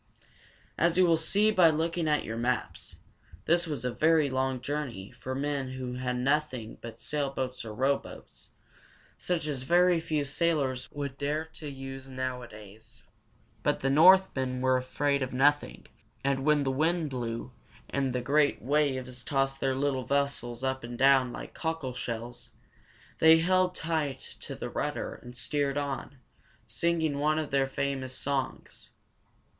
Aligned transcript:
As 0.79 0.97
you 0.97 1.05
will 1.05 1.15
see 1.15 1.51
by 1.51 1.69
looking 1.69 2.07
at 2.07 2.23
your 2.23 2.35
maps, 2.35 2.95
this 3.45 3.67
was 3.67 3.85
a 3.85 3.93
very 3.93 4.31
long 4.31 4.59
journey 4.59 5.11
for 5.11 5.35
men 5.35 5.73
who 5.73 5.93
had 5.93 6.15
nothing 6.15 6.79
but 6.81 6.99
sailboats 6.99 7.63
or 7.63 7.75
rowboats, 7.75 8.49
such 9.19 9.45
as 9.45 9.61
very 9.61 9.99
few 9.99 10.25
sailors 10.25 10.89
would 10.91 11.19
dare 11.19 11.45
to 11.53 11.69
use 11.69 12.09
nowadays. 12.09 13.03
But 13.61 13.81
the 13.81 13.91
Northmen 13.91 14.59
were 14.59 14.75
afraid 14.75 15.21
of 15.21 15.33
nothing, 15.33 15.85
and 16.23 16.43
when 16.43 16.63
the 16.63 16.71
wind 16.71 17.11
blew, 17.11 17.51
and 17.87 18.11
the 18.11 18.21
great 18.21 18.59
waves 18.59 19.23
tossed 19.23 19.59
their 19.59 19.75
little 19.75 20.05
vessels 20.07 20.63
up 20.63 20.83
and 20.83 20.97
down 20.97 21.31
like 21.31 21.53
cockleshells, 21.53 22.49
they 23.19 23.37
held 23.37 23.75
tight 23.75 24.21
to 24.39 24.55
the 24.55 24.67
rudder 24.67 25.19
and 25.21 25.37
steered 25.37 25.77
on, 25.77 26.17
singing 26.65 27.19
one 27.19 27.37
of 27.37 27.51
their 27.51 27.67
famous 27.67 28.15
songs. 28.17 28.89